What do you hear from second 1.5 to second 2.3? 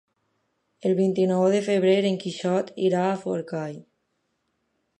de febrer en